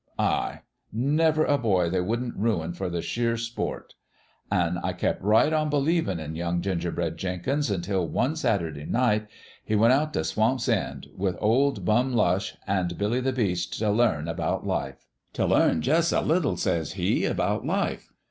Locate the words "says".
16.57-16.93